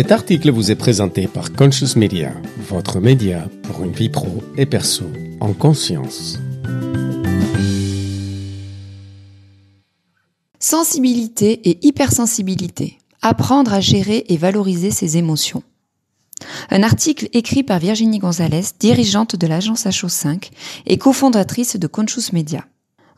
Cet 0.00 0.12
article 0.12 0.50
vous 0.50 0.70
est 0.70 0.76
présenté 0.76 1.28
par 1.28 1.52
Conscious 1.52 1.94
Media, 1.94 2.32
votre 2.70 3.00
média 3.00 3.46
pour 3.64 3.84
une 3.84 3.92
vie 3.92 4.08
pro 4.08 4.42
et 4.56 4.64
perso 4.64 5.04
en 5.40 5.52
conscience. 5.52 6.38
Sensibilité 10.58 11.68
et 11.68 11.86
hypersensibilité. 11.86 12.96
Apprendre 13.20 13.74
à 13.74 13.80
gérer 13.80 14.24
et 14.28 14.38
valoriser 14.38 14.90
ses 14.90 15.18
émotions. 15.18 15.62
Un 16.70 16.82
article 16.82 17.28
écrit 17.34 17.62
par 17.62 17.78
Virginie 17.78 18.20
Gonzalez, 18.20 18.64
dirigeante 18.78 19.36
de 19.36 19.46
l'agence 19.46 19.84
HO5 19.84 20.48
et 20.86 20.96
cofondatrice 20.96 21.76
de 21.76 21.86
Conscious 21.86 22.32
Media. 22.32 22.64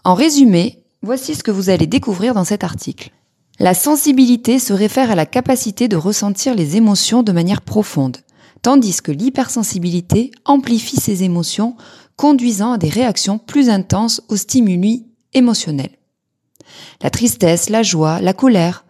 En 0.03 0.15
résumé, 0.15 0.83
voici 1.01 1.37
ce 1.37 1.45
que 1.45 1.53
vous 1.53 1.71
allez 1.71 1.87
découvrir 1.87 2.35
dans 2.35 2.45
cet 2.45 2.65
article. 2.65 3.13
La 3.59 3.75
sensibilité 3.75 4.59
se 4.59 4.73
réfère 4.73 5.11
à 5.11 5.15
la 5.15 5.27
capacité 5.27 5.87
de 5.87 5.97
ressentir 5.97 6.55
les 6.55 6.77
émotions 6.77 7.23
de 7.23 7.33
manière 7.33 7.61
profonde, 7.61 8.19
tandis 8.63 9.03
que 9.03 9.13
l'hypersensibilité 9.13 10.31
amplifie 10.45 10.97
ces 10.97 11.23
émotions, 11.23 11.77
conduisant 12.17 12.73
à 12.73 12.79
des 12.79 12.89
réactions 12.89 13.39
plus 13.39 13.69
intenses 13.69 14.23
aux 14.29 14.37
stimuli 14.37 15.07
émotionnels. 15.35 15.99
La 17.03 17.11
tristesse, 17.11 17.69
la 17.69 17.83
joie, 17.83 18.21
la 18.21 18.33
colère, 18.33 18.85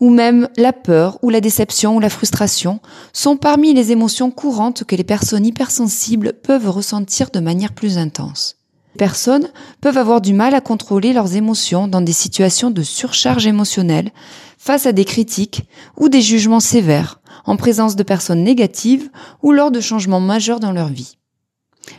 ou 0.00 0.10
même 0.10 0.48
la 0.56 0.72
peur 0.72 1.18
ou 1.22 1.30
la 1.30 1.40
déception 1.40 1.96
ou 1.96 2.00
la 2.00 2.10
frustration 2.10 2.80
sont 3.12 3.36
parmi 3.36 3.74
les 3.74 3.92
émotions 3.92 4.30
courantes 4.30 4.84
que 4.84 4.96
les 4.96 5.04
personnes 5.04 5.46
hypersensibles 5.46 6.34
peuvent 6.34 6.68
ressentir 6.68 7.30
de 7.30 7.40
manière 7.40 7.72
plus 7.72 7.98
intense. 7.98 8.56
Personnes 8.98 9.48
peuvent 9.80 9.98
avoir 9.98 10.20
du 10.20 10.32
mal 10.32 10.54
à 10.54 10.60
contrôler 10.60 11.12
leurs 11.12 11.34
émotions 11.36 11.88
dans 11.88 12.00
des 12.00 12.12
situations 12.12 12.70
de 12.70 12.82
surcharge 12.82 13.46
émotionnelle, 13.46 14.12
face 14.58 14.86
à 14.86 14.92
des 14.92 15.04
critiques 15.04 15.62
ou 15.96 16.08
des 16.08 16.22
jugements 16.22 16.60
sévères, 16.60 17.20
en 17.44 17.56
présence 17.56 17.96
de 17.96 18.02
personnes 18.02 18.44
négatives 18.44 19.10
ou 19.42 19.52
lors 19.52 19.70
de 19.70 19.80
changements 19.80 20.20
majeurs 20.20 20.60
dans 20.60 20.72
leur 20.72 20.88
vie. 20.88 21.16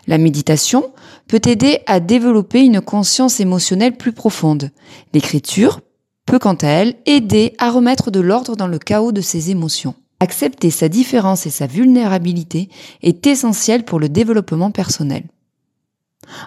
La 0.08 0.18
méditation 0.18 0.92
peut 1.28 1.42
aider 1.46 1.80
à 1.86 2.00
développer 2.00 2.62
une 2.62 2.82
conscience 2.82 3.40
émotionnelle 3.40 3.98
plus 3.98 4.14
profonde. 4.14 4.72
L'écriture 5.14 5.82
peut 6.26 6.40
quant 6.40 6.56
à 6.56 6.68
elle 6.68 6.96
aider 7.06 7.54
à 7.60 7.70
remettre 7.70 8.10
de 8.10 8.20
l'ordre 8.20 8.56
dans 8.56 8.68
le 8.68 8.80
chaos 8.80 9.12
de 9.12 9.22
ses 9.22 9.52
émotions. 9.52 9.96
Accepter 10.20 10.72
sa 10.72 10.90
différence 10.90 11.46
et 11.46 11.52
sa 11.52 11.68
vulnérabilité 11.68 12.70
est 13.04 13.28
essentiel 13.28 13.84
pour 13.84 14.00
le 14.00 14.10
développement 14.10 14.72
personnel. 14.72 15.24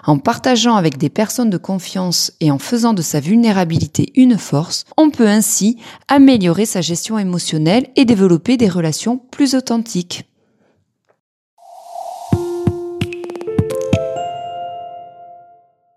En 0.05 0.17
partageant 0.17 0.75
avec 0.75 0.97
des 0.97 1.09
personnes 1.09 1.49
de 1.49 1.57
confiance 1.57 2.31
et 2.39 2.51
en 2.51 2.59
faisant 2.59 2.93
de 2.93 3.01
sa 3.01 3.19
vulnérabilité 3.19 4.11
une 4.15 4.37
force, 4.37 4.85
on 4.97 5.09
peut 5.09 5.27
ainsi 5.27 5.77
améliorer 6.07 6.65
sa 6.65 6.81
gestion 6.81 7.17
émotionnelle 7.17 7.87
et 7.95 8.05
développer 8.05 8.57
des 8.57 8.69
relations 8.69 9.17
plus 9.17 9.55
authentiques. 9.55 10.25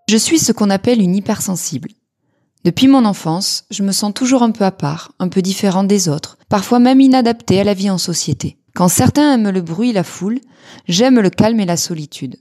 Je 0.09 0.17
suis 0.17 0.37
ce 0.37 0.51
qu'on 0.51 0.69
appelle 0.69 1.01
une 1.01 1.15
hypersensible. 1.15 1.89
Depuis 2.63 2.87
mon 2.87 3.03
enfance, 3.03 3.65
je 3.71 3.83
me 3.83 3.91
sens 3.91 4.13
toujours 4.13 4.43
un 4.43 4.51
peu 4.51 4.63
à 4.63 4.71
part, 4.71 5.11
un 5.19 5.27
peu 5.27 5.41
différente 5.41 5.87
des 5.87 6.07
autres, 6.07 6.37
parfois 6.49 6.79
même 6.79 7.01
inadaptée 7.01 7.59
à 7.59 7.63
la 7.63 7.73
vie 7.73 7.89
en 7.89 7.97
société. 7.97 8.57
Quand 8.75 8.87
certains 8.87 9.33
aiment 9.33 9.49
le 9.49 9.61
bruit 9.61 9.89
et 9.89 9.93
la 9.93 10.03
foule, 10.03 10.39
j'aime 10.87 11.19
le 11.19 11.29
calme 11.29 11.59
et 11.59 11.65
la 11.65 11.77
solitude. 11.77 12.37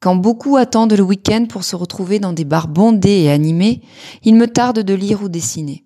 Quand 0.00 0.14
beaucoup 0.14 0.56
attendent 0.56 0.92
le 0.92 1.02
week-end 1.02 1.46
pour 1.48 1.64
se 1.64 1.74
retrouver 1.74 2.20
dans 2.20 2.32
des 2.32 2.44
bars 2.44 2.68
bondés 2.68 3.22
et 3.22 3.30
animés, 3.30 3.82
il 4.22 4.36
me 4.36 4.46
tarde 4.46 4.78
de 4.78 4.94
lire 4.94 5.22
ou 5.22 5.28
dessiner. 5.28 5.84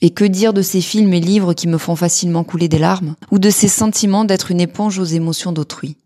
Et 0.00 0.10
que 0.10 0.24
dire 0.24 0.52
de 0.52 0.62
ces 0.62 0.80
films 0.80 1.12
et 1.12 1.20
livres 1.20 1.54
qui 1.54 1.66
me 1.66 1.78
font 1.78 1.96
facilement 1.96 2.44
couler 2.44 2.68
des 2.68 2.78
larmes, 2.78 3.16
ou 3.32 3.40
de 3.40 3.50
ces 3.50 3.66
sentiments 3.66 4.24
d'être 4.24 4.52
une 4.52 4.60
éponge 4.60 5.00
aux 5.00 5.04
émotions 5.04 5.50
d'autrui? 5.50 5.96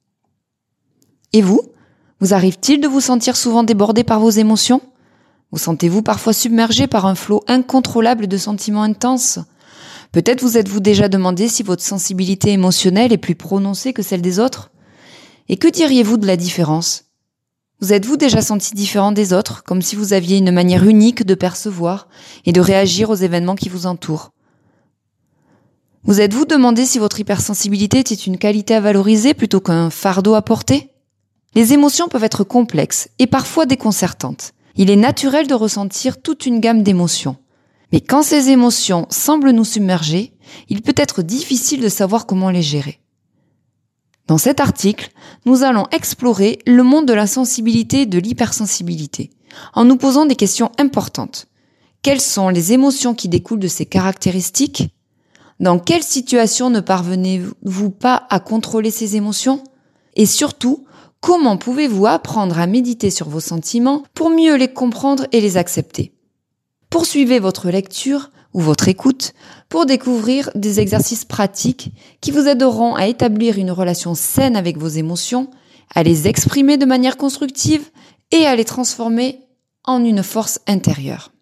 Et 1.35 1.43
vous? 1.43 1.61
Vous 2.21 2.33
arrive-t-il 2.33 2.81
de 2.81 2.89
vous 2.89 3.01
sentir 3.01 3.37
souvent 3.37 3.65
débordé 3.65 4.05
par 4.05 4.21
vos 4.21 4.31
émotions? 4.31 4.81
Vous 5.51 5.59
sentez-vous 5.59 6.01
parfois 6.01 6.33
submergé 6.33 6.87
par 6.87 7.05
un 7.05 7.15
flot 7.15 7.45
incontrôlable 7.47 8.27
de 8.27 8.39
sentiments 8.39 8.83
intenses? 8.83 9.39
Peut-être 10.13 10.43
vous 10.43 10.57
êtes-vous 10.57 10.81
déjà 10.81 11.09
demandé 11.11 11.49
si 11.49 11.63
votre 11.63 11.83
sensibilité 11.83 12.53
émotionnelle 12.53 13.13
est 13.13 13.19
plus 13.19 13.35
prononcée 13.35 13.93
que 13.93 14.03
celle 14.03 14.23
des 14.23 14.39
autres? 14.39 14.71
Et 15.49 15.57
que 15.57 15.69
diriez-vous 15.69 16.17
de 16.17 16.27
la 16.27 16.37
différence? 16.37 17.05
Vous 17.83 17.93
êtes-vous 17.93 18.17
déjà 18.17 18.41
senti 18.43 18.77
différent 18.77 19.11
des 19.11 19.33
autres, 19.33 19.65
comme 19.65 19.83
si 19.83 19.97
vous 19.97 20.13
aviez 20.13 20.39
une 20.39 20.53
manière 20.53 20.85
unique 20.85 21.27
de 21.27 21.35
percevoir 21.35 22.07
et 22.47 22.53
de 22.53 22.61
réagir 22.61 23.11
aux 23.11 23.17
événements 23.17 23.57
qui 23.57 23.69
vous 23.69 23.87
entourent? 23.87 24.31
Vous 26.05 26.21
êtes-vous 26.21 26.45
demandé 26.45 26.87
si 26.87 27.01
votre 27.01 27.19
hypersensibilité 27.19 27.99
était 27.99 28.15
une 28.15 28.39
qualité 28.39 28.77
à 28.77 28.81
valoriser 28.81 29.35
plutôt 29.35 29.59
qu'un 29.59 29.91
fardeau 29.91 30.35
à 30.35 30.43
porter? 30.43 30.93
Les 31.57 31.73
émotions 31.73 32.07
peuvent 32.07 32.23
être 32.23 32.45
complexes 32.45 33.09
et 33.19 33.27
parfois 33.27 33.67
déconcertantes. 33.67 34.53
Il 34.77 34.89
est 34.89 34.95
naturel 34.95 35.49
de 35.49 35.55
ressentir 35.55 36.23
toute 36.23 36.47
une 36.47 36.61
gamme 36.61 36.85
d'émotions. 36.85 37.37
Mais 37.91 38.01
quand 38.01 38.23
ces 38.23 38.51
émotions 38.51 39.09
semblent 39.11 39.51
nous 39.51 39.65
submerger, 39.65 40.35
il 40.69 40.83
peut 40.83 40.95
être 40.97 41.23
difficile 41.23 41.81
de 41.81 41.89
savoir 41.89 42.27
comment 42.27 42.51
les 42.51 42.63
gérer. 42.63 43.02
Dans 44.27 44.39
cet 44.39 44.61
article, 44.61 45.11
nous 45.47 45.63
allons 45.63 45.87
explorer 45.91 46.59
le 46.67 46.83
monde 46.83 47.07
de 47.07 47.13
la 47.13 47.27
sensibilité 47.27 48.03
et 48.03 48.07
de 48.07 48.19
l'hypersensibilité, 48.19 49.31
en 49.75 49.85
nous 49.85 49.97
posant 49.97 50.27
des 50.27 50.37
questions 50.37 50.71
importantes. 50.79 51.49
Quelles 52.03 52.21
sont 52.21 52.49
les 52.49 52.73
émotions 52.73 53.15
qui 53.15 53.29
découlent 53.29 53.59
de 53.59 53.69
ces 53.69 53.87
caractéristiques? 53.87 54.95
Dans 55.61 55.79
quelle 55.79 56.03
situation 56.03 56.71
ne 56.71 56.81
parvenez-vous 56.81 57.91
pas 57.91 58.27
à 58.31 58.41
contrôler 58.41 58.91
ces 58.91 59.17
émotions? 59.17 59.63
Et 60.15 60.27
surtout, 60.27 60.87
comment 61.21 61.57
pouvez-vous 61.57 62.07
apprendre 62.07 62.59
à 62.59 62.67
méditer 62.67 63.11
sur 63.11 63.29
vos 63.29 63.41
sentiments 63.41 64.03
pour 64.15 64.31
mieux 64.31 64.57
les 64.57 64.73
comprendre 64.73 65.27
et 65.33 65.41
les 65.41 65.57
accepter? 65.57 66.13
Poursuivez 66.91 67.39
votre 67.39 67.71
lecture 67.71 68.31
ou 68.55 68.61
votre 68.61 68.89
écoute 68.89 69.33
pour 69.69 69.87
découvrir 69.87 70.51
des 70.55 70.81
exercices 70.81 71.25
pratiques 71.25 71.93
qui 72.21 72.31
vous 72.31 72.47
aideront 72.47 72.95
à 72.95 73.07
établir 73.07 73.59
une 73.59 73.71
relation 73.71 74.15
saine 74.15 74.57
avec 74.57 74.79
vos 74.79 74.89
émotions, 74.89 75.49
à 75.95 76.03
les 76.03 76.29
exprimer 76.29 76.77
de 76.77 76.87
manière 76.87 77.17
constructive 77.17 77.91
et 78.31 78.47
à 78.47 78.57
les 78.57 78.65
transformer 78.65 79.41
en 79.85 80.05
une 80.05 80.23
force 80.23 80.61
intérieure. 80.67 81.33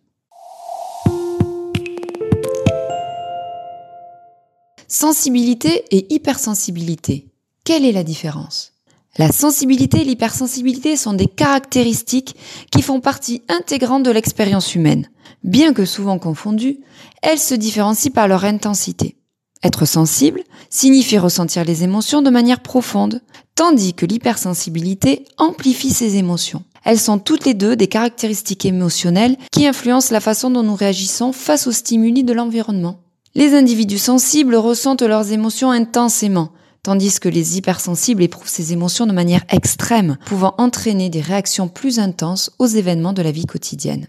Sensibilité 4.88 5.84
et 5.92 6.12
hypersensibilité. 6.12 7.28
Quelle 7.64 7.84
est 7.84 7.92
la 7.92 8.02
différence? 8.02 8.72
La 9.20 9.32
sensibilité 9.32 10.00
et 10.00 10.04
l'hypersensibilité 10.04 10.96
sont 10.96 11.12
des 11.12 11.26
caractéristiques 11.26 12.36
qui 12.72 12.80
font 12.80 13.00
partie 13.00 13.42
intégrante 13.50 14.02
de 14.02 14.10
l'expérience 14.10 14.74
humaine. 14.74 15.10
Bien 15.44 15.74
que 15.74 15.84
souvent 15.84 16.18
confondues, 16.18 16.78
elles 17.20 17.38
se 17.38 17.54
différencient 17.54 18.12
par 18.12 18.28
leur 18.28 18.46
intensité. 18.46 19.18
Être 19.62 19.84
sensible 19.84 20.42
signifie 20.70 21.18
ressentir 21.18 21.66
les 21.66 21.84
émotions 21.84 22.22
de 22.22 22.30
manière 22.30 22.60
profonde, 22.60 23.20
tandis 23.56 23.92
que 23.92 24.06
l'hypersensibilité 24.06 25.26
amplifie 25.36 25.90
ces 25.90 26.16
émotions. 26.16 26.62
Elles 26.86 26.98
sont 26.98 27.18
toutes 27.18 27.44
les 27.44 27.52
deux 27.52 27.76
des 27.76 27.88
caractéristiques 27.88 28.64
émotionnelles 28.64 29.36
qui 29.52 29.66
influencent 29.66 30.14
la 30.14 30.20
façon 30.20 30.48
dont 30.48 30.62
nous 30.62 30.74
réagissons 30.74 31.34
face 31.34 31.66
aux 31.66 31.72
stimuli 31.72 32.24
de 32.24 32.32
l'environnement. 32.32 33.02
Les 33.34 33.52
individus 33.52 33.98
sensibles 33.98 34.56
ressentent 34.56 35.02
leurs 35.02 35.30
émotions 35.30 35.70
intensément, 35.70 36.52
tandis 36.82 37.20
que 37.20 37.28
les 37.28 37.58
hypersensibles 37.58 38.22
éprouvent 38.22 38.48
ces 38.48 38.72
émotions 38.72 39.06
de 39.06 39.12
manière 39.12 39.44
extrême, 39.48 40.16
pouvant 40.26 40.54
entraîner 40.58 41.10
des 41.10 41.20
réactions 41.20 41.68
plus 41.68 41.98
intenses 41.98 42.50
aux 42.58 42.66
événements 42.66 43.12
de 43.12 43.22
la 43.22 43.32
vie 43.32 43.46
quotidienne. 43.46 44.08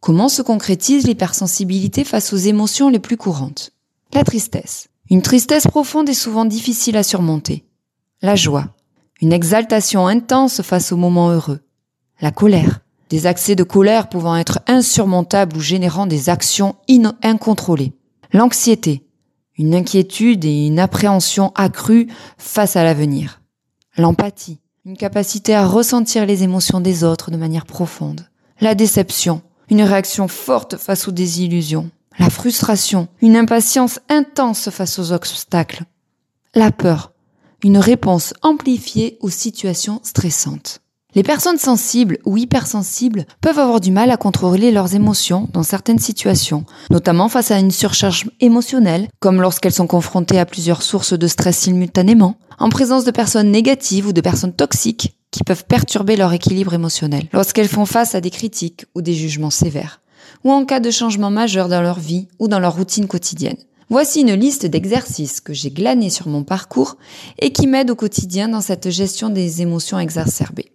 Comment 0.00 0.28
se 0.28 0.42
concrétise 0.42 1.06
l'hypersensibilité 1.06 2.02
face 2.02 2.32
aux 2.32 2.36
émotions 2.36 2.88
les 2.88 2.98
plus 2.98 3.16
courantes? 3.16 3.70
La 4.12 4.24
tristesse. 4.24 4.88
Une 5.10 5.22
tristesse 5.22 5.66
profonde 5.68 6.08
est 6.08 6.14
souvent 6.14 6.44
difficile 6.44 6.96
à 6.96 7.02
surmonter. 7.02 7.64
La 8.20 8.34
joie. 8.34 8.74
Une 9.20 9.32
exaltation 9.32 10.08
intense 10.08 10.62
face 10.62 10.90
aux 10.90 10.96
moments 10.96 11.30
heureux. 11.30 11.60
La 12.20 12.32
colère. 12.32 12.80
Des 13.12 13.26
accès 13.26 13.54
de 13.54 13.62
colère 13.62 14.08
pouvant 14.08 14.36
être 14.36 14.60
insurmontables 14.66 15.56
ou 15.56 15.60
générant 15.60 16.06
des 16.06 16.30
actions 16.30 16.74
incontrôlées. 17.22 17.92
L'anxiété. 18.32 19.06
Une 19.56 19.74
inquiétude 19.74 20.44
et 20.44 20.66
une 20.66 20.78
appréhension 20.80 21.52
accrue 21.54 22.08
face 22.38 22.74
à 22.74 22.82
l'avenir. 22.82 23.42
L'empathie. 23.98 24.60
Une 24.84 24.96
capacité 24.96 25.54
à 25.54 25.66
ressentir 25.66 26.26
les 26.26 26.42
émotions 26.42 26.80
des 26.80 27.04
autres 27.04 27.30
de 27.30 27.36
manière 27.36 27.66
profonde. 27.66 28.26
La 28.60 28.74
déception 28.74 29.42
une 29.72 29.82
réaction 29.82 30.28
forte 30.28 30.76
face 30.76 31.08
aux 31.08 31.12
désillusions, 31.12 31.90
la 32.18 32.28
frustration, 32.30 33.08
une 33.22 33.36
impatience 33.36 34.00
intense 34.10 34.68
face 34.70 34.98
aux 34.98 35.12
obstacles, 35.12 35.84
la 36.54 36.70
peur, 36.70 37.12
une 37.62 37.78
réponse 37.78 38.34
amplifiée 38.42 39.16
aux 39.20 39.30
situations 39.30 40.00
stressantes. 40.02 40.80
Les 41.14 41.22
personnes 41.22 41.58
sensibles 41.58 42.18
ou 42.24 42.38
hypersensibles 42.38 43.26
peuvent 43.42 43.58
avoir 43.58 43.80
du 43.80 43.90
mal 43.90 44.10
à 44.10 44.16
contrôler 44.16 44.70
leurs 44.70 44.94
émotions 44.94 45.46
dans 45.52 45.62
certaines 45.62 45.98
situations, 45.98 46.64
notamment 46.90 47.28
face 47.28 47.50
à 47.50 47.58
une 47.58 47.70
surcharge 47.70 48.30
émotionnelle, 48.40 49.08
comme 49.20 49.42
lorsqu'elles 49.42 49.74
sont 49.74 49.86
confrontées 49.86 50.38
à 50.38 50.46
plusieurs 50.46 50.80
sources 50.80 51.12
de 51.12 51.26
stress 51.26 51.58
simultanément, 51.58 52.36
en 52.58 52.70
présence 52.70 53.04
de 53.04 53.10
personnes 53.10 53.50
négatives 53.50 54.06
ou 54.06 54.14
de 54.14 54.22
personnes 54.22 54.54
toxiques 54.54 55.14
qui 55.30 55.44
peuvent 55.44 55.66
perturber 55.66 56.16
leur 56.16 56.32
équilibre 56.32 56.72
émotionnel, 56.72 57.26
lorsqu'elles 57.34 57.68
font 57.68 57.86
face 57.86 58.14
à 58.14 58.22
des 58.22 58.30
critiques 58.30 58.86
ou 58.94 59.02
des 59.02 59.14
jugements 59.14 59.50
sévères, 59.50 60.00
ou 60.44 60.50
en 60.50 60.64
cas 60.64 60.80
de 60.80 60.90
changement 60.90 61.30
majeur 61.30 61.68
dans 61.68 61.82
leur 61.82 61.98
vie 61.98 62.28
ou 62.38 62.48
dans 62.48 62.58
leur 62.58 62.76
routine 62.76 63.06
quotidienne. 63.06 63.58
Voici 63.90 64.22
une 64.22 64.32
liste 64.32 64.64
d'exercices 64.64 65.42
que 65.42 65.52
j'ai 65.52 65.70
glanés 65.70 66.08
sur 66.08 66.28
mon 66.28 66.42
parcours 66.42 66.96
et 67.38 67.52
qui 67.52 67.66
m'aident 67.66 67.90
au 67.90 67.96
quotidien 67.96 68.48
dans 68.48 68.62
cette 68.62 68.88
gestion 68.88 69.28
des 69.28 69.60
émotions 69.60 69.98
exacerbées. 69.98 70.72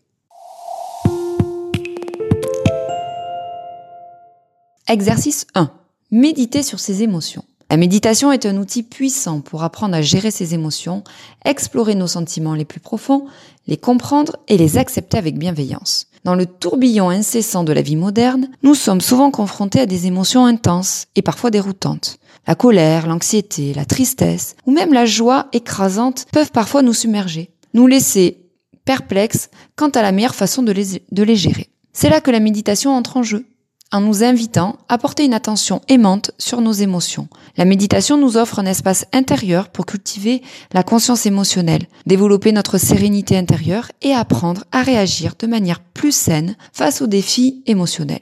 Exercice 4.90 5.48
1. 5.54 5.70
Méditer 6.12 6.64
sur 6.64 6.80
ses 6.80 7.04
émotions. 7.04 7.44
La 7.70 7.76
méditation 7.76 8.32
est 8.32 8.46
un 8.46 8.56
outil 8.56 8.84
puissant 8.84 9.42
pour 9.42 9.64
apprendre 9.64 9.94
à 9.96 10.02
gérer 10.02 10.32
ses 10.32 10.54
émotions, 10.54 11.04
explorer 11.44 11.94
nos 11.94 12.08
sentiments 12.08 12.56
les 12.56 12.64
plus 12.64 12.80
profonds, 12.80 13.26
les 13.68 13.76
comprendre 13.76 14.38
et 14.48 14.58
les 14.58 14.78
accepter 14.78 15.18
avec 15.18 15.38
bienveillance. 15.38 16.08
Dans 16.24 16.36
le 16.36 16.46
tourbillon 16.46 17.10
incessant 17.10 17.66
de 17.66 17.74
la 17.74 17.82
vie 17.82 17.98
moderne, 17.98 18.48
nous 18.64 18.76
sommes 18.76 19.02
souvent 19.02 19.30
confrontés 19.30 19.82
à 19.82 19.86
des 19.86 20.08
émotions 20.08 20.46
intenses 20.46 21.08
et 21.18 21.22
parfois 21.22 21.52
déroutantes. 21.52 22.18
La 22.48 22.56
colère, 22.56 23.08
l'anxiété, 23.08 23.74
la 23.74 23.84
tristesse 23.84 24.56
ou 24.66 24.72
même 24.72 24.94
la 24.94 25.06
joie 25.06 25.48
écrasante 25.52 26.28
peuvent 26.32 26.54
parfois 26.54 26.82
nous 26.82 26.94
submerger, 26.94 27.52
nous 27.74 27.88
laisser 27.88 28.40
perplexes 28.86 29.50
quant 29.76 29.90
à 29.90 30.02
la 30.02 30.14
meilleure 30.14 30.34
façon 30.34 30.64
de 30.64 30.72
les, 30.72 31.04
de 31.12 31.24
les 31.24 31.36
gérer. 31.36 31.68
C'est 31.92 32.10
là 32.10 32.22
que 32.22 32.32
la 32.32 32.40
méditation 32.40 32.96
entre 32.96 33.18
en 33.18 33.24
jeu 33.24 33.46
en 33.92 34.02
nous 34.02 34.24
invitant 34.24 34.78
à 34.90 34.98
porter 34.98 35.24
une 35.24 35.34
attention 35.34 35.82
aimante 35.88 36.32
sur 36.38 36.62
nos 36.62 36.74
émotions. 36.74 37.28
La 37.56 37.66
méditation 37.66 38.18
nous 38.18 38.38
offre 38.38 38.60
un 38.60 38.66
espace 38.66 39.06
intérieur 39.14 39.70
pour 39.70 39.86
cultiver 39.86 40.42
la 40.74 40.84
conscience 40.84 41.26
émotionnelle, 41.26 41.88
développer 42.06 42.52
notre 42.52 42.78
sérénité 42.78 43.38
intérieure 43.38 43.92
et 44.02 44.14
apprendre 44.14 44.66
à 44.72 44.82
réagir 44.84 45.34
de 45.40 45.48
manière 45.48 45.80
plus 45.80 46.12
saine 46.12 46.56
face 46.74 47.02
aux 47.02 47.08
défis 47.08 47.64
émotionnels. 47.66 48.22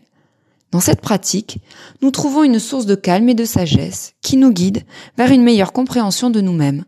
Dans 0.71 0.79
cette 0.79 1.01
pratique, 1.01 1.59
nous 2.01 2.11
trouvons 2.11 2.43
une 2.43 2.59
source 2.59 2.85
de 2.85 2.95
calme 2.95 3.29
et 3.29 3.33
de 3.33 3.45
sagesse 3.45 4.13
qui 4.21 4.37
nous 4.37 4.51
guide 4.51 4.83
vers 5.17 5.31
une 5.31 5.43
meilleure 5.43 5.73
compréhension 5.73 6.29
de 6.29 6.41
nous-mêmes, 6.41 6.83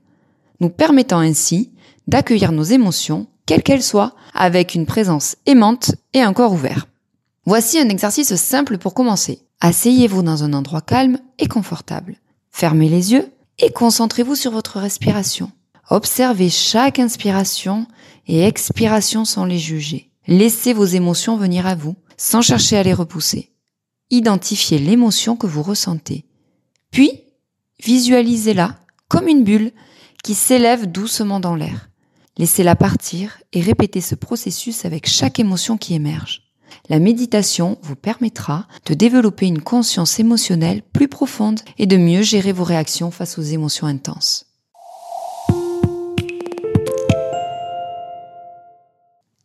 nous 0.59 0.69
permettant 0.69 1.19
ainsi 1.19 1.71
d'accueillir 2.07 2.51
nos 2.51 2.63
émotions, 2.63 3.27
quelles 3.45 3.63
qu'elles 3.63 3.83
soient, 3.83 4.13
avec 4.33 4.75
une 4.75 4.85
présence 4.85 5.37
aimante 5.45 5.95
et 6.13 6.21
un 6.21 6.33
corps 6.33 6.53
ouvert. 6.53 6.87
Voici 7.47 7.79
un 7.79 7.87
exercice 7.87 8.35
simple 8.35 8.77
pour 8.77 8.93
commencer. 8.93 9.39
Asseyez-vous 9.61 10.21
dans 10.21 10.43
un 10.43 10.51
endroit 10.51 10.81
calme 10.81 11.17
et 11.39 11.47
confortable. 11.47 12.17
Fermez 12.51 12.89
les 12.89 13.13
yeux 13.13 13.31
et 13.57 13.71
concentrez-vous 13.71 14.35
sur 14.35 14.51
votre 14.51 14.81
respiration. 14.81 15.49
Observez 15.89 16.49
chaque 16.49 16.99
inspiration 16.99 17.87
et 18.27 18.43
expiration 18.43 19.23
sans 19.23 19.45
les 19.45 19.59
juger. 19.59 20.11
Laissez 20.27 20.73
vos 20.73 20.83
émotions 20.83 21.37
venir 21.37 21.65
à 21.65 21.75
vous 21.75 21.95
sans 22.17 22.41
chercher 22.41 22.75
à 22.75 22.83
les 22.83 22.93
repousser. 22.93 23.53
Identifiez 24.09 24.77
l'émotion 24.77 25.37
que 25.37 25.47
vous 25.47 25.63
ressentez. 25.63 26.25
Puis, 26.91 27.11
visualisez-la 27.81 28.75
comme 29.07 29.29
une 29.29 29.45
bulle 29.45 29.71
qui 30.21 30.33
s'élève 30.33 30.85
doucement 30.85 31.39
dans 31.39 31.55
l'air. 31.55 31.89
Laissez-la 32.37 32.75
partir 32.75 33.37
et 33.53 33.61
répétez 33.61 34.01
ce 34.01 34.15
processus 34.15 34.83
avec 34.83 35.07
chaque 35.07 35.39
émotion 35.39 35.77
qui 35.77 35.93
émerge. 35.93 36.46
La 36.89 36.99
méditation 36.99 37.77
vous 37.81 37.95
permettra 37.95 38.67
de 38.85 38.93
développer 38.93 39.47
une 39.47 39.61
conscience 39.61 40.19
émotionnelle 40.19 40.81
plus 40.93 41.07
profonde 41.07 41.59
et 41.77 41.85
de 41.85 41.97
mieux 41.97 42.21
gérer 42.21 42.51
vos 42.51 42.63
réactions 42.63 43.11
face 43.11 43.37
aux 43.37 43.43
émotions 43.43 43.87
intenses. 43.87 44.45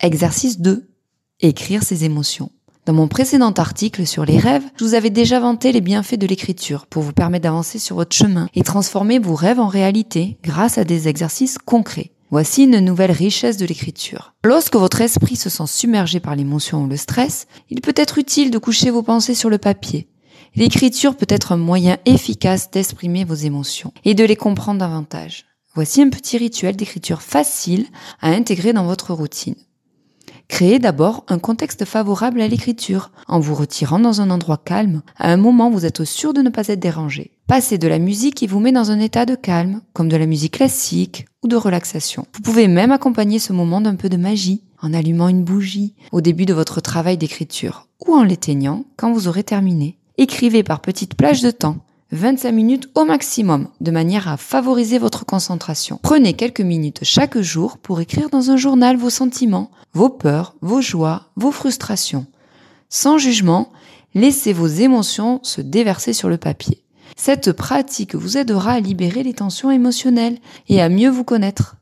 Exercice 0.00 0.60
2. 0.60 0.88
Écrire 1.40 1.84
ses 1.84 2.04
émotions. 2.04 2.50
Dans 2.84 2.92
mon 2.92 3.06
précédent 3.06 3.52
article 3.52 4.04
sur 4.04 4.24
les 4.24 4.38
rêves, 4.38 4.64
je 4.76 4.84
vous 4.84 4.94
avais 4.94 5.10
déjà 5.10 5.38
vanté 5.38 5.70
les 5.70 5.80
bienfaits 5.80 6.19
de 6.19 6.26
l'écriture 6.26 6.86
pour 6.86 7.04
vous 7.04 7.12
permettre 7.12 7.44
d'avancer 7.44 7.78
sur 7.78 7.94
votre 7.94 8.16
chemin 8.16 8.48
et 8.54 8.64
transformer 8.64 9.20
vos 9.20 9.36
rêves 9.36 9.60
en 9.60 9.69
réalité 9.69 10.38
grâce 10.42 10.78
à 10.78 10.84
des 10.84 11.06
exercices 11.06 11.58
concrets. 11.58 12.10
Voici 12.32 12.62
une 12.62 12.81
nouvelle 12.81 13.11
richesse 13.11 13.58
de 13.58 13.67
l'écriture. 13.67 14.32
Lorsque 14.43 14.76
votre 14.76 15.02
esprit 15.02 15.37
se 15.37 15.50
sent 15.50 15.67
submergé 15.67 16.19
par 16.19 16.34
l'émotion 16.34 16.84
ou 16.84 16.87
le 16.87 16.96
stress, 16.96 17.46
il 17.69 17.82
peut 17.82 17.93
être 17.94 18.17
utile 18.17 18.50
de 18.50 18.56
coucher 18.56 18.88
vos 18.88 19.02
pensées 19.02 19.34
sur 19.34 19.50
le 19.50 19.58
papier. 19.58 20.08
L'écriture 20.55 21.14
peut 21.14 21.26
être 21.29 21.52
un 21.52 21.58
moyen 21.58 21.99
efficace 22.06 22.70
d'exprimer 22.70 23.25
vos 23.25 23.34
émotions 23.34 23.93
et 24.06 24.14
de 24.14 24.25
les 24.25 24.37
comprendre 24.37 24.81
davantage. 24.81 25.44
Voici 25.75 26.00
un 26.00 26.08
petit 26.08 26.38
rituel 26.38 26.75
d'écriture 26.75 27.20
facile 27.20 27.84
à 28.23 28.31
intégrer 28.31 28.73
dans 28.73 28.87
votre 28.87 29.12
routine. 29.12 29.56
Créez 30.52 30.78
d'abord 30.78 31.25
un 31.28 31.38
contexte 31.38 31.87
favorable 31.87 32.43
à 32.43 32.46
l'écriture, 32.46 33.10
en 33.26 33.40
vous 33.40 33.54
retirant 33.54 33.99
dans 33.99 34.20
un 34.20 34.28
endroit 34.28 34.60
calme, 34.62 35.00
à 35.16 35.32
un 35.32 35.38
moment 35.38 35.69
où 35.69 35.72
vous 35.72 35.87
êtes 35.87 36.04
sûr 36.04 36.34
de 36.34 36.43
ne 36.43 36.50
pas 36.50 36.69
être 36.69 36.78
dérangé. 36.78 37.31
Passez 37.46 37.78
de 37.78 37.88
la 37.88 37.99
musique 37.99 38.34
qui 38.34 38.46
vous 38.46 38.60
met 38.60 38.70
dans 38.70 38.90
un 38.90 39.00
état 39.00 39.25
de 39.25 39.34
calme, 39.34 39.81
comme 39.94 40.10
de 40.10 40.16
la 40.19 40.26
musique 40.26 40.52
classique 40.52 41.25
ou 41.43 41.49
de 41.49 41.56
relaxation. 41.56 42.26
Vous 42.34 42.43
pouvez 42.43 42.69
même 42.69 42.93
accompagner 42.93 43.38
ce 43.38 43.54
moment 43.54 43.81
d'un 43.81 43.94
peu 43.94 44.10
de 44.10 44.19
magie, 44.19 44.62
en 44.82 44.93
allumant 44.93 45.28
une 45.28 45.43
bougie 45.43 45.94
au 46.12 46.20
début 46.20 46.44
de 46.44 46.52
votre 46.52 46.82
travail 46.82 47.16
d'écriture, 47.16 47.88
ou 48.06 48.12
en 48.12 48.22
l'éteignant 48.22 48.84
quand 48.98 49.10
vous 49.10 49.28
aurez 49.28 49.44
terminé. 49.44 49.96
Écrivez 50.19 50.62
par 50.62 50.82
petites 50.82 51.14
plages 51.14 51.40
de 51.40 51.50
temps, 51.50 51.78
25 52.12 52.53
minutes 52.53 52.91
au 52.94 53.06
maximum, 53.06 53.69
de 53.81 53.91
manière 53.91 54.29
à 54.29 54.37
favoriser 54.37 54.99
votre 54.99 55.25
concentration. 55.25 55.99
Prenez 56.03 56.35
quelques 56.35 56.61
minutes 56.61 57.00
chaque 57.03 57.38
jour 57.38 57.79
pour 57.79 58.03
écrire 58.03 58.29
dans 58.29 58.50
un 58.50 58.59
journal 58.59 58.99
vos 58.99 59.09
sentiments, 59.09 59.70
vos 59.94 60.11
peurs, 60.11 60.55
vos 60.61 60.82
joies, 60.82 61.31
vos 61.37 61.50
frustrations. 61.50 62.26
Sans 62.91 63.17
jugement, 63.17 63.73
laissez 64.14 64.53
vos 64.53 64.67
émotions 64.67 65.41
se 65.43 65.62
déverser 65.62 66.12
sur 66.12 66.29
le 66.29 66.37
papier. 66.37 66.85
Cette 67.17 67.53
pratique 67.53 68.15
vous 68.15 68.37
aidera 68.37 68.73
à 68.73 68.81
libérer 68.81 69.23
les 69.23 69.35
tensions 69.35 69.70
émotionnelles 69.70 70.38
et 70.69 70.82
à 70.82 70.91
mieux 70.91 71.11
vous 71.11 71.25
connaître. 71.25 71.76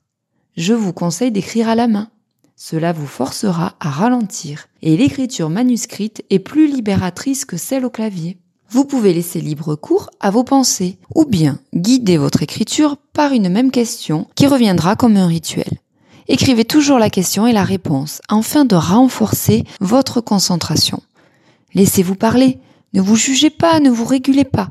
Je 0.57 0.75
vous 0.75 0.93
conseille 0.93 1.33
d'écrire 1.33 1.69
à 1.69 1.75
la 1.75 1.89
main. 1.89 2.09
Cela 2.55 2.93
vous 2.93 3.07
forcera 3.07 3.75
à 3.81 3.91
ralentir 3.91 4.67
et 4.81 4.97
l'écriture 4.97 5.51
manuscrite 5.51 6.23
est 6.31 6.39
plus 6.39 6.69
libératrice 6.69 7.45
que 7.45 7.57
celle 7.57 7.85
au 7.85 7.91
clavier 7.91 8.39
vous 8.71 8.85
pouvez 8.85 9.13
laisser 9.13 9.41
libre 9.41 9.75
cours 9.75 10.11
à 10.21 10.31
vos 10.31 10.45
pensées 10.45 10.99
ou 11.15 11.25
bien 11.25 11.59
guider 11.75 12.17
votre 12.17 12.43
écriture 12.43 12.97
par 13.13 13.33
une 13.33 13.49
même 13.49 13.73
question 13.73 14.29
qui 14.37 14.47
reviendra 14.47 14.95
comme 14.95 15.17
un 15.17 15.27
rituel. 15.27 15.81
Écrivez 16.29 16.65
toujours 16.65 17.01
la 17.01 17.11
question 17.11 17.49
et 17.49 17.53
la 17.53 17.65
réponse 17.65 18.23
afin 18.29 18.65
de 18.65 18.77
renforcer 18.77 19.65
votre 19.81 20.21
concentration. 20.21 21.03
Laissez-vous 21.75 22.15
parler, 22.15 22.61
ne 22.95 23.01
vous 23.01 23.17
jugez 23.17 23.51
pas, 23.51 23.81
ne 23.81 23.91
vous 23.91 24.05
régulez 24.05 24.45
pas. 24.45 24.69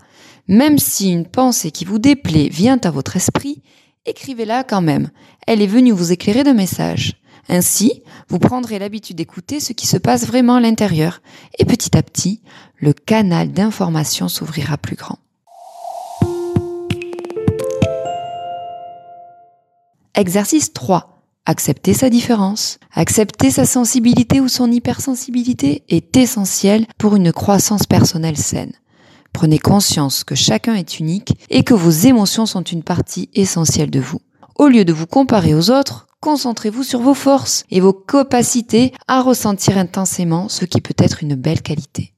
Même 0.47 0.79
si 0.79 1.11
une 1.11 1.25
pensée 1.25 1.71
qui 1.71 1.83
vous 1.83 1.99
déplaît 1.99 2.47
vient 2.47 2.79
à 2.85 2.91
votre 2.91 3.17
esprit, 3.17 3.61
écrivez-la 4.05 4.63
quand 4.63 4.81
même. 4.81 5.09
Elle 5.45 5.61
est 5.61 5.67
venue 5.67 5.91
vous 5.91 6.13
éclairer 6.13 6.45
d'un 6.45 6.53
message. 6.53 7.15
Ainsi, 7.49 8.03
vous 8.29 8.37
prendrez 8.37 8.77
l'habitude 8.77 9.17
d'écouter 9.17 9.59
ce 9.59 9.73
qui 9.73 9.87
se 9.87 9.97
passe 9.97 10.27
vraiment 10.27 10.55
à 10.55 10.59
l'intérieur 10.61 11.21
et 11.57 11.65
petit 11.65 11.97
à 11.97 12.03
petit, 12.03 12.41
le 12.77 12.93
canal 12.93 13.51
d'information 13.51 14.29
s'ouvrira 14.29 14.77
plus 14.77 14.95
grand. 14.95 15.17
Exercice 20.13 20.73
3. 20.73 21.23
Accepter 21.47 21.93
sa 21.95 22.11
différence. 22.11 22.77
Accepter 22.93 23.49
sa 23.49 23.65
sensibilité 23.65 24.39
ou 24.41 24.47
son 24.47 24.71
hypersensibilité 24.71 25.83
est 25.89 26.15
essentiel 26.17 26.85
pour 26.99 27.15
une 27.15 27.31
croissance 27.31 27.87
personnelle 27.87 28.37
saine. 28.37 28.73
Prenez 29.33 29.57
conscience 29.57 30.23
que 30.23 30.35
chacun 30.35 30.75
est 30.75 30.99
unique 30.99 31.33
et 31.49 31.63
que 31.63 31.73
vos 31.73 31.89
émotions 31.89 32.45
sont 32.45 32.61
une 32.61 32.83
partie 32.83 33.29
essentielle 33.33 33.89
de 33.89 33.99
vous. 33.99 34.19
Au 34.55 34.67
lieu 34.67 34.85
de 34.85 34.93
vous 34.93 35.07
comparer 35.07 35.55
aux 35.55 35.71
autres, 35.71 36.08
concentrez-vous 36.21 36.83
sur 36.83 36.99
vos 36.99 37.13
forces 37.13 37.63
et 37.69 37.79
vos 37.79 37.93
capacités 37.93 38.93
à 39.07 39.21
ressentir 39.21 39.77
intensément 39.77 40.49
ce 40.49 40.65
qui 40.65 40.81
peut 40.81 40.95
être 40.97 41.23
une 41.23 41.35
belle 41.35 41.61
qualité. 41.61 42.13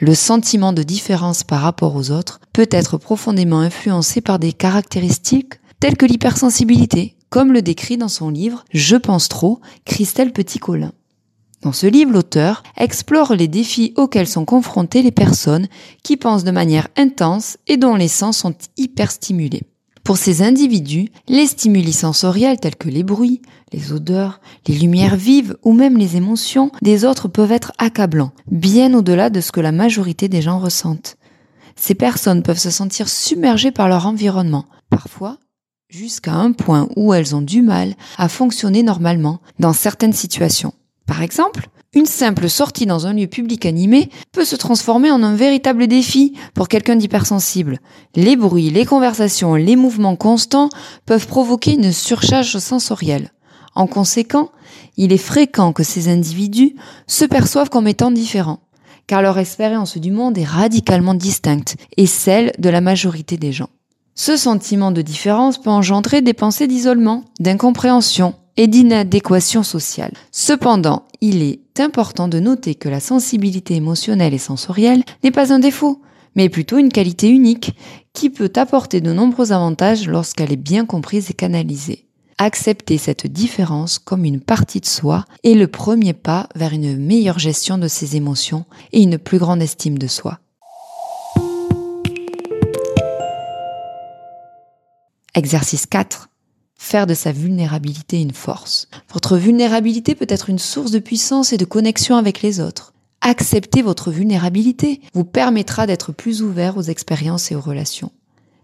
Le 0.00 0.14
sentiment 0.14 0.72
de 0.72 0.82
différence 0.82 1.44
par 1.44 1.60
rapport 1.60 1.94
aux 1.94 2.10
autres 2.10 2.40
peut 2.52 2.68
être 2.70 2.98
profondément 2.98 3.60
influencé 3.60 4.20
par 4.20 4.38
des 4.38 4.52
caractéristiques 4.52 5.54
telles 5.80 5.96
que 5.96 6.06
l'hypersensibilité, 6.06 7.16
comme 7.30 7.52
le 7.52 7.62
décrit 7.62 7.96
dans 7.96 8.08
son 8.08 8.30
livre 8.30 8.64
Je 8.72 8.96
pense 8.96 9.28
trop, 9.28 9.60
Christelle 9.84 10.32
Petit-Colin. 10.32 10.92
Dans 11.62 11.72
ce 11.72 11.86
livre, 11.86 12.10
l'auteur 12.10 12.64
explore 12.76 13.34
les 13.34 13.46
défis 13.46 13.94
auxquels 13.96 14.26
sont 14.26 14.44
confrontées 14.44 15.02
les 15.02 15.12
personnes 15.12 15.68
qui 16.02 16.16
pensent 16.16 16.44
de 16.44 16.50
manière 16.50 16.88
intense 16.96 17.56
et 17.68 17.76
dont 17.76 17.94
les 17.94 18.08
sens 18.08 18.38
sont 18.38 18.54
hyperstimulés. 18.76 19.62
Pour 20.04 20.16
ces 20.16 20.42
individus, 20.42 21.08
les 21.28 21.46
stimuli 21.46 21.92
sensoriels 21.92 22.58
tels 22.58 22.76
que 22.76 22.88
les 22.88 23.04
bruits, 23.04 23.40
les 23.72 23.92
odeurs, 23.92 24.40
les 24.66 24.74
lumières 24.76 25.16
vives 25.16 25.56
ou 25.62 25.72
même 25.72 25.96
les 25.96 26.16
émotions 26.16 26.72
des 26.82 27.04
autres 27.04 27.28
peuvent 27.28 27.52
être 27.52 27.72
accablants, 27.78 28.32
bien 28.50 28.94
au-delà 28.94 29.30
de 29.30 29.40
ce 29.40 29.52
que 29.52 29.60
la 29.60 29.72
majorité 29.72 30.28
des 30.28 30.42
gens 30.42 30.58
ressentent. 30.58 31.16
Ces 31.76 31.94
personnes 31.94 32.42
peuvent 32.42 32.58
se 32.58 32.70
sentir 32.70 33.08
submergées 33.08 33.70
par 33.70 33.88
leur 33.88 34.06
environnement, 34.06 34.66
parfois 34.90 35.38
jusqu'à 35.88 36.32
un 36.32 36.52
point 36.52 36.88
où 36.96 37.12
elles 37.12 37.36
ont 37.36 37.42
du 37.42 37.62
mal 37.62 37.94
à 38.16 38.28
fonctionner 38.28 38.82
normalement 38.82 39.40
dans 39.58 39.74
certaines 39.74 40.14
situations. 40.14 40.72
Par 41.06 41.22
exemple, 41.22 41.68
une 41.94 42.06
simple 42.06 42.48
sortie 42.48 42.86
dans 42.86 43.06
un 43.06 43.12
lieu 43.12 43.26
public 43.26 43.66
animé 43.66 44.08
peut 44.32 44.44
se 44.44 44.56
transformer 44.56 45.10
en 45.10 45.22
un 45.22 45.34
véritable 45.34 45.86
défi 45.86 46.34
pour 46.54 46.68
quelqu'un 46.68 46.96
d'hypersensible. 46.96 47.78
Les 48.16 48.36
bruits, 48.36 48.70
les 48.70 48.86
conversations, 48.86 49.54
les 49.54 49.76
mouvements 49.76 50.16
constants 50.16 50.70
peuvent 51.04 51.26
provoquer 51.26 51.74
une 51.74 51.92
surcharge 51.92 52.58
sensorielle. 52.58 53.30
En 53.74 53.86
conséquent, 53.86 54.50
il 54.96 55.12
est 55.12 55.18
fréquent 55.18 55.72
que 55.72 55.82
ces 55.82 56.08
individus 56.08 56.76
se 57.06 57.24
perçoivent 57.24 57.70
comme 57.70 57.88
étant 57.88 58.10
différents, 58.10 58.60
car 59.06 59.20
leur 59.20 59.38
expérience 59.38 59.98
du 59.98 60.12
monde 60.12 60.38
est 60.38 60.44
radicalement 60.44 61.14
distincte 61.14 61.76
et 61.96 62.06
celle 62.06 62.52
de 62.58 62.70
la 62.70 62.80
majorité 62.80 63.36
des 63.36 63.52
gens. 63.52 63.70
Ce 64.14 64.36
sentiment 64.36 64.92
de 64.92 65.02
différence 65.02 65.58
peut 65.58 65.70
engendrer 65.70 66.20
des 66.20 66.34
pensées 66.34 66.66
d'isolement, 66.66 67.24
d'incompréhension 67.40 68.34
et 68.56 68.66
d'inadéquation 68.66 69.62
sociale. 69.62 70.12
Cependant, 70.30 71.04
il 71.20 71.42
est 71.42 71.80
important 71.80 72.28
de 72.28 72.40
noter 72.40 72.74
que 72.74 72.88
la 72.88 73.00
sensibilité 73.00 73.74
émotionnelle 73.74 74.34
et 74.34 74.38
sensorielle 74.38 75.04
n'est 75.22 75.30
pas 75.30 75.52
un 75.52 75.58
défaut, 75.58 76.02
mais 76.34 76.48
plutôt 76.48 76.78
une 76.78 76.90
qualité 76.90 77.28
unique 77.28 77.74
qui 78.12 78.30
peut 78.30 78.52
apporter 78.56 79.00
de 79.00 79.12
nombreux 79.12 79.52
avantages 79.52 80.06
lorsqu'elle 80.08 80.52
est 80.52 80.56
bien 80.56 80.86
comprise 80.86 81.30
et 81.30 81.34
canalisée. 81.34 82.06
Accepter 82.38 82.98
cette 82.98 83.26
différence 83.26 83.98
comme 83.98 84.24
une 84.24 84.40
partie 84.40 84.80
de 84.80 84.86
soi 84.86 85.24
est 85.44 85.54
le 85.54 85.68
premier 85.68 86.12
pas 86.12 86.48
vers 86.56 86.72
une 86.72 86.96
meilleure 86.96 87.38
gestion 87.38 87.78
de 87.78 87.88
ses 87.88 88.16
émotions 88.16 88.64
et 88.92 89.02
une 89.02 89.18
plus 89.18 89.38
grande 89.38 89.62
estime 89.62 89.98
de 89.98 90.08
soi. 90.08 90.40
Exercice 95.34 95.86
4 95.86 96.31
faire 96.82 97.06
de 97.06 97.14
sa 97.14 97.30
vulnérabilité 97.30 98.20
une 98.20 98.32
force. 98.32 98.88
Votre 99.12 99.36
vulnérabilité 99.36 100.16
peut 100.16 100.26
être 100.28 100.50
une 100.50 100.58
source 100.58 100.90
de 100.90 100.98
puissance 100.98 101.52
et 101.52 101.56
de 101.56 101.64
connexion 101.64 102.16
avec 102.16 102.42
les 102.42 102.60
autres. 102.60 102.92
Accepter 103.20 103.82
votre 103.82 104.10
vulnérabilité 104.10 105.00
vous 105.14 105.24
permettra 105.24 105.86
d'être 105.86 106.10
plus 106.12 106.42
ouvert 106.42 106.76
aux 106.76 106.82
expériences 106.82 107.52
et 107.52 107.54
aux 107.54 107.60
relations. 107.60 108.10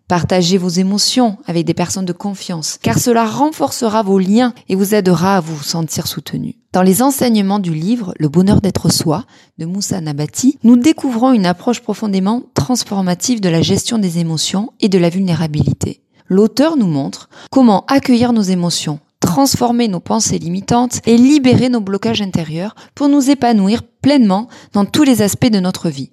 Partagez 0.08 0.58
vos 0.58 0.68
émotions 0.68 1.38
avec 1.46 1.64
des 1.64 1.74
personnes 1.74 2.06
de 2.06 2.12
confiance, 2.12 2.78
car 2.82 2.98
cela 2.98 3.24
renforcera 3.24 4.02
vos 4.02 4.18
liens 4.18 4.52
et 4.68 4.74
vous 4.74 4.94
aidera 4.94 5.36
à 5.36 5.40
vous 5.40 5.62
sentir 5.62 6.06
soutenu. 6.08 6.56
Dans 6.72 6.82
les 6.82 7.02
enseignements 7.02 7.60
du 7.60 7.72
livre 7.72 8.14
Le 8.18 8.28
bonheur 8.28 8.60
d'être 8.60 8.90
soi 8.90 9.26
de 9.58 9.64
Moussa 9.64 10.00
Nabati, 10.00 10.58
nous 10.64 10.76
découvrons 10.76 11.32
une 11.32 11.46
approche 11.46 11.82
profondément 11.82 12.42
transformative 12.54 13.40
de 13.40 13.48
la 13.48 13.62
gestion 13.62 13.98
des 13.98 14.18
émotions 14.18 14.72
et 14.80 14.88
de 14.88 14.98
la 14.98 15.08
vulnérabilité 15.08 16.02
l'auteur 16.28 16.76
nous 16.76 16.86
montre 16.86 17.28
comment 17.50 17.84
accueillir 17.86 18.32
nos 18.32 18.42
émotions, 18.42 19.00
transformer 19.20 19.88
nos 19.88 20.00
pensées 20.00 20.38
limitantes 20.38 21.00
et 21.06 21.16
libérer 21.16 21.68
nos 21.68 21.80
blocages 21.80 22.22
intérieurs 22.22 22.74
pour 22.94 23.08
nous 23.08 23.30
épanouir 23.30 23.82
pleinement 23.82 24.48
dans 24.72 24.84
tous 24.84 25.02
les 25.02 25.22
aspects 25.22 25.50
de 25.50 25.60
notre 25.60 25.88
vie. 25.88 26.12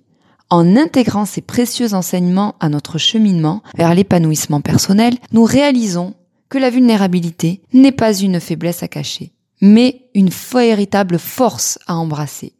En 0.49 0.75
intégrant 0.75 1.25
ces 1.25 1.41
précieux 1.41 1.93
enseignements 1.93 2.55
à 2.59 2.69
notre 2.69 2.97
cheminement 2.97 3.61
vers 3.77 3.95
l'épanouissement 3.95 4.61
personnel, 4.61 5.15
nous 5.31 5.43
réalisons 5.43 6.13
que 6.49 6.57
la 6.57 6.69
vulnérabilité 6.69 7.61
n'est 7.73 7.91
pas 7.91 8.13
une 8.13 8.39
faiblesse 8.39 8.83
à 8.83 8.87
cacher, 8.87 9.33
mais 9.61 10.07
une 10.13 10.29
véritable 10.29 11.17
force 11.17 11.79
à 11.87 11.95
embrasser. 11.95 12.53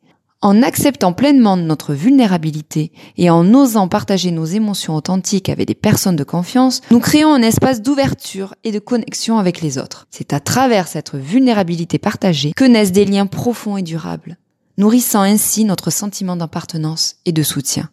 En 0.46 0.62
acceptant 0.62 1.12
pleinement 1.12 1.58
notre 1.58 1.96
vulnérabilité 1.96 2.92
et 3.18 3.32
en 3.32 3.52
osant 3.56 3.88
partager 3.88 4.30
nos 4.30 4.46
émotions 4.46 4.96
authentiques 4.96 5.50
avec 5.50 5.66
des 5.68 5.74
personnes 5.74 6.16
de 6.16 6.24
confiance, 6.24 6.82
nous 6.92 7.00
créons 7.00 7.34
un 7.34 7.42
espace 7.42 7.82
d'ouverture 7.82 8.54
et 8.64 8.72
de 8.72 8.78
connexion 8.78 9.40
avec 9.40 9.62
les 9.62 9.80
autres. 9.80 10.06
C'est 10.12 10.34
à 10.34 10.40
travers 10.40 10.88
cette 10.88 11.16
vulnérabilité 11.16 11.98
partagée 11.98 12.54
que 12.56 12.64
naissent 12.64 12.92
des 12.92 13.06
liens 13.06 13.26
profonds 13.26 13.78
et 13.78 13.82
durables, 13.82 14.38
nourrissant 14.78 15.22
ainsi 15.22 15.66
notre 15.66 15.90
sentiment 15.90 16.36
d'appartenance 16.36 17.16
et 17.26 17.32
de 17.32 17.42
soutien. 17.42 17.90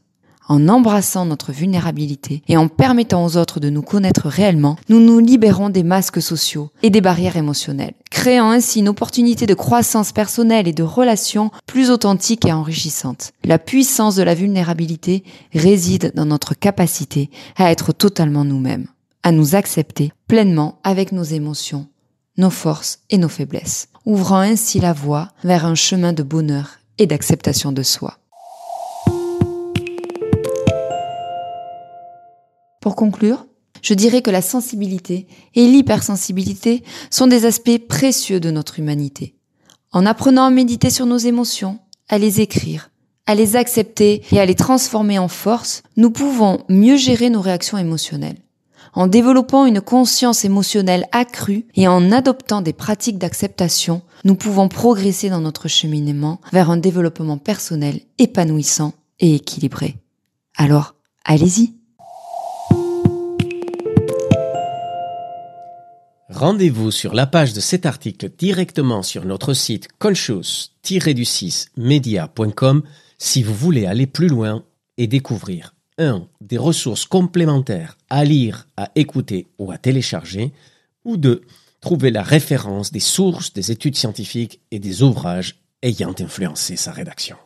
En 0.49 0.69
embrassant 0.69 1.25
notre 1.25 1.53
vulnérabilité 1.53 2.43
et 2.49 2.57
en 2.57 2.69
permettant 2.69 3.25
aux 3.25 3.37
autres 3.37 3.61
de 3.61 3.71
nous 3.71 3.83
connaître 3.83 4.29
réellement, 4.29 4.77
nous 4.89 5.01
nous 5.01 5.21
libérons 5.21 5.71
des 5.71 5.83
masques 5.83 6.21
sociaux 6.21 6.71
et 6.83 6.91
des 6.91 7.01
barrières 7.01 7.37
émotionnelles, 7.37 7.95
créant 8.11 8.51
ainsi 8.51 8.81
une 8.81 8.89
opportunité 8.89 9.47
de 9.47 9.55
croissance 9.55 10.13
personnelle 10.13 10.67
et 10.67 10.73
de 10.73 10.83
relations 10.83 11.51
plus 11.67 11.91
authentiques 11.91 12.45
et 12.45 12.53
enrichissantes. 12.53 13.33
La 13.45 13.59
puissance 13.59 14.17
de 14.17 14.23
la 14.23 14.35
vulnérabilité 14.35 15.23
réside 15.53 16.13
dans 16.15 16.27
notre 16.27 16.55
capacité 16.55 17.31
à 17.57 17.71
être 17.71 17.93
totalement 17.93 18.45
nous-mêmes, 18.45 18.89
à 19.23 19.33
nous 19.33 19.55
accepter 19.55 20.13
pleinement 20.27 20.81
avec 20.83 21.13
nos 21.13 21.23
émotions, 21.23 21.87
nos 22.37 22.51
forces 22.51 23.01
et 23.11 23.19
nos 23.19 23.29
faiblesses, 23.29 23.89
ouvrant 24.05 24.41
ainsi 24.41 24.81
la 24.81 24.93
voie 24.93 25.29
vers 25.45 25.67
un 25.67 25.75
chemin 25.75 26.13
de 26.13 26.23
bonheur 26.23 26.79
et 26.99 27.07
d'acceptation 27.07 27.73
de 27.73 27.83
soi. 27.83 28.19
Pour 32.83 32.97
conclure, 32.97 33.47
je 33.81 33.95
dirais 33.95 34.23
que 34.23 34.31
la 34.31 34.43
sensibilité 34.43 35.29
et 35.55 35.69
l'hypersensibilité 35.69 36.83
sont 37.11 37.29
des 37.29 37.47
aspects 37.47 37.79
précieux 37.89 38.41
de 38.41 38.51
notre 38.51 38.81
humanité. 38.81 39.37
En 39.93 40.05
apprenant 40.05 40.47
à 40.47 40.51
méditer 40.51 40.91
sur 40.91 41.07
nos 41.07 41.17
émotions, 41.17 41.79
à 42.09 42.19
les 42.19 42.41
écrire, 42.41 42.91
à 43.27 43.37
les 43.37 43.55
accepter 43.55 44.25
et 44.33 44.41
à 44.41 44.47
les 44.47 44.57
transformer 44.57 45.21
en 45.21 45.29
force, 45.29 45.85
nous 45.97 46.11
pouvons 46.11 46.65
mieux 46.69 46.97
gérer 46.97 47.31
nos 47.31 47.41
réactions 47.41 47.79
émotionnelles. 47.79 48.43
En 48.95 49.07
développant 49.07 49.65
une 49.65 49.81
conscience 49.81 50.45
émotionnelle 50.45 51.07
accrue 51.13 51.67
et 51.77 51.87
en 51.87 52.11
adoptant 52.11 52.63
des 52.63 52.73
pratiques 52.73 53.19
d'acceptation, 53.19 54.03
nous 54.25 54.35
pouvons 54.35 54.69
progresser 54.69 55.31
dans 55.31 55.41
notre 55.41 55.69
cheminement 55.69 56.41
vers 56.53 56.69
un 56.69 56.79
développement 56.79 57.39
personnel 57.39 58.01
épanouissant 58.19 58.93
et 59.21 59.37
équilibré. 59.37 59.99
Alors, 60.57 60.97
allez-y 61.25 61.75
Rendez-vous 66.43 66.91
sur 66.91 67.15
la 67.15 67.27
page 67.27 67.53
de 67.53 67.61
cet 67.61 67.87
article 67.87 68.29
directement 68.37 69.05
sur 69.05 69.25
notre 69.25 69.55
site 69.55 69.87
conscious-du6media.com 70.01 72.83
si 73.17 73.45
vous 73.45 73.55
voulez 73.55 73.87
aller 73.87 74.09
plus 74.09 74.27
loin 74.27 74.65
et 74.99 75.07
découvrir 75.07 75.77
1. 75.99 76.27
des 76.41 76.59
ressources 76.59 77.05
complémentaires 77.05 77.97
à 78.11 78.25
lire, 78.25 78.67
à 78.77 78.91
écouter 78.97 79.47
ou 79.61 79.71
à 79.71 79.79
télécharger, 79.79 80.53
ou 81.05 81.17
2. 81.17 81.43
trouver 81.81 82.11
la 82.11 82.25
référence 82.25 82.91
des 82.91 82.99
sources 82.99 83.53
des 83.53 83.71
études 83.71 83.95
scientifiques 83.95 84.61
et 84.73 84.81
des 84.81 85.05
ouvrages 85.05 85.61
ayant 85.85 86.17
influencé 86.19 86.75
sa 86.75 86.91
rédaction. 86.91 87.37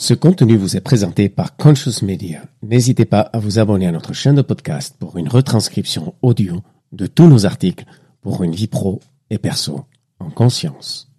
Ce 0.00 0.14
contenu 0.14 0.56
vous 0.56 0.78
est 0.78 0.80
présenté 0.80 1.28
par 1.28 1.58
Conscious 1.58 2.02
Media. 2.02 2.40
N'hésitez 2.62 3.04
pas 3.04 3.20
à 3.20 3.38
vous 3.38 3.58
abonner 3.58 3.86
à 3.86 3.92
notre 3.92 4.14
chaîne 4.14 4.36
de 4.36 4.40
podcast 4.40 4.96
pour 4.98 5.18
une 5.18 5.28
retranscription 5.28 6.14
audio 6.22 6.62
de 6.92 7.06
tous 7.06 7.28
nos 7.28 7.44
articles 7.44 7.84
pour 8.22 8.42
une 8.42 8.54
vie 8.54 8.66
pro 8.66 9.00
et 9.28 9.36
perso 9.36 9.84
en 10.18 10.30
conscience. 10.30 11.09